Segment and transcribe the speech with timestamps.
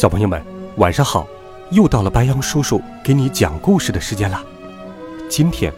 [0.00, 0.42] 小朋友们，
[0.78, 1.28] 晚上好！
[1.72, 4.42] 又到了白羊叔叔给你讲故事的时间了。
[5.28, 5.70] 今天，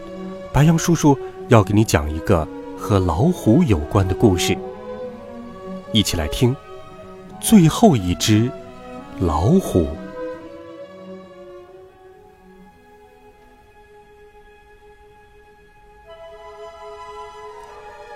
[0.53, 2.47] 白羊叔叔要给你讲一个
[2.79, 4.57] 和老虎有关的故事。
[5.91, 6.55] 一起来听，
[7.41, 8.49] 最后一只
[9.19, 9.89] 老虎。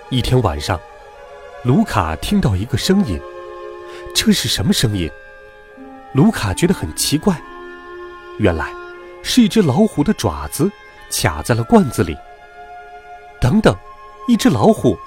[0.08, 0.80] 一天晚上，
[1.64, 3.20] 卢卡听到一个声音，
[4.14, 5.06] 这是什么声音？
[6.18, 7.40] 卢卡觉得很奇怪，
[8.40, 8.74] 原来
[9.22, 10.68] 是一只老虎的爪子
[11.12, 12.16] 卡在了罐子里。
[13.40, 13.72] 等等，
[14.26, 14.98] 一只老虎！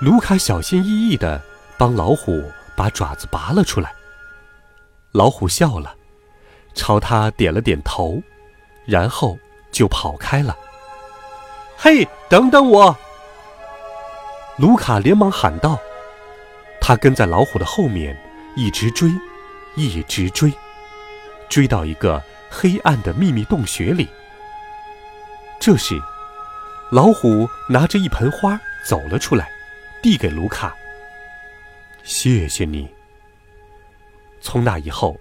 [0.00, 1.38] 卢卡小心翼翼地
[1.76, 3.92] 帮老虎把爪子拔了出来。
[5.12, 5.94] 老虎笑了，
[6.72, 8.22] 朝他点了点头，
[8.86, 9.38] 然后
[9.70, 10.56] 就跑开了。
[11.76, 12.96] 嘿，等等我！
[14.56, 15.78] 卢卡连忙喊道。
[16.80, 18.18] 他跟在老虎的后面，
[18.56, 19.12] 一直追。
[19.78, 20.52] 一直追，
[21.48, 24.08] 追到一个黑暗的秘密洞穴里。
[25.60, 25.96] 这时，
[26.90, 29.48] 老虎拿着一盆花走了出来，
[30.02, 30.74] 递给卢卡
[32.02, 32.88] ：“谢谢你。”
[34.42, 35.16] 从那以后，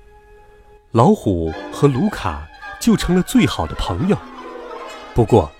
[0.91, 2.47] 老虎和卢卡
[2.79, 4.17] 就成了最好的朋友。
[5.13, 5.51] 不过，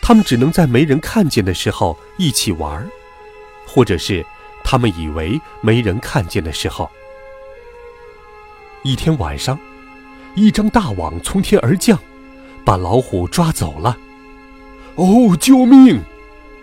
[0.00, 2.88] 他们只能在没人看见的时候一起玩，
[3.66, 4.24] 或者是
[4.64, 6.90] 他们以为没人看见的时候。
[8.86, 9.58] 一天晚上，
[10.36, 11.98] 一张大网从天而降，
[12.64, 13.98] 把老虎抓走了。
[14.94, 16.00] 哦，救命！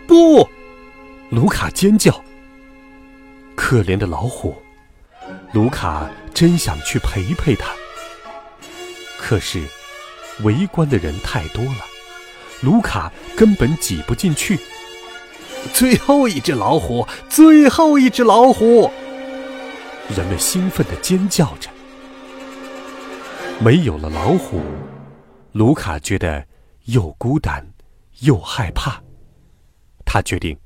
[0.07, 0.47] 不，
[1.29, 2.23] 卢卡尖叫。
[3.55, 4.55] 可怜的老虎，
[5.51, 7.73] 卢卡真想去陪陪他。
[9.19, 9.61] 可是，
[10.43, 11.83] 围观的人太多了，
[12.61, 14.57] 卢卡根本挤不进去。
[15.73, 18.89] 最后一只老虎，最后一只老虎！
[20.15, 21.69] 人们兴奋地尖叫着。
[23.63, 24.59] 没有了老虎，
[25.53, 26.45] 卢卡觉得
[26.87, 27.65] 又孤单
[28.19, 29.01] 又害怕。
[30.03, 30.57] 他决定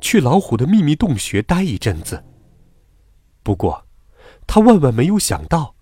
[0.00, 2.24] 去老虎的秘密洞穴待一阵子。
[3.44, 3.86] 不过，
[4.48, 5.76] 他万万没有想到，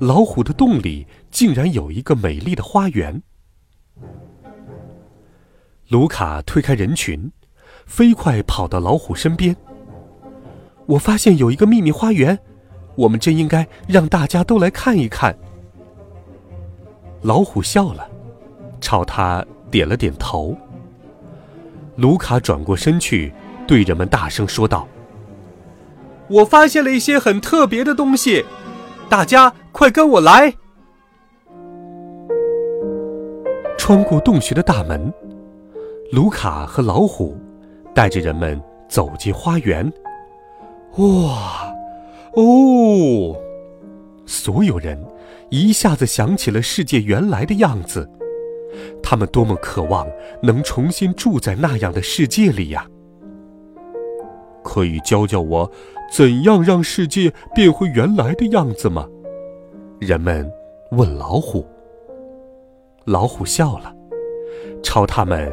[0.00, 3.22] 老虎的洞里竟然有一个美丽的花园。
[5.86, 7.30] 卢卡推开人群，
[7.86, 9.56] 飞快跑到老虎身边。
[10.86, 12.36] 我发现有一个秘密花园，
[12.96, 15.38] 我们真应该让大家都来看一看。
[17.22, 18.08] 老虎笑了，
[18.80, 20.56] 朝他点了点头。
[21.96, 23.32] 卢卡转过身去，
[23.66, 24.86] 对人们大声说道
[26.30, 28.44] ：“我发现了一些很特别的东西，
[29.08, 30.54] 大家快跟我来！”
[33.76, 35.12] 穿过洞穴的大门，
[36.12, 37.36] 卢卡和老虎
[37.94, 39.90] 带着人们走进花园。
[40.98, 41.74] 哇，
[42.34, 43.34] 哦，
[44.26, 45.02] 所有人。
[45.50, 48.08] 一下子想起了世界原来的样子，
[49.02, 50.06] 他们多么渴望
[50.42, 52.86] 能重新住在那样的世界里呀！
[54.62, 55.70] 可以教教我
[56.12, 59.08] 怎样让世界变回原来的样子吗？
[59.98, 60.50] 人们
[60.90, 61.66] 问老虎。
[63.06, 63.94] 老虎笑了，
[64.82, 65.50] 朝他们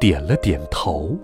[0.00, 1.14] 点了点头。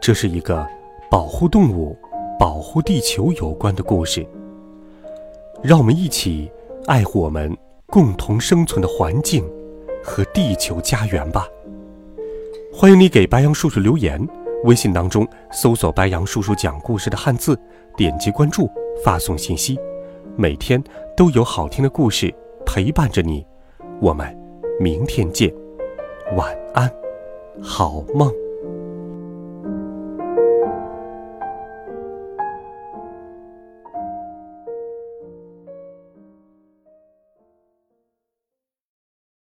[0.00, 0.66] 这是一个
[1.08, 1.96] 保护动物。
[2.38, 4.24] 保护地球有关的故事，
[5.60, 6.48] 让我们一起
[6.86, 7.54] 爱护我们
[7.86, 9.44] 共同生存的环境
[10.04, 11.48] 和地球家园吧。
[12.72, 14.24] 欢迎你给白杨叔叔留言，
[14.62, 17.58] 微信当中搜索“白杨叔叔讲故事”的汉字，
[17.96, 18.70] 点击关注，
[19.04, 19.76] 发送信息，
[20.36, 20.80] 每天
[21.16, 22.32] 都有好听的故事
[22.64, 23.44] 陪伴着你。
[24.00, 24.32] 我们
[24.78, 25.52] 明天见，
[26.36, 26.88] 晚安，
[27.60, 28.32] 好梦。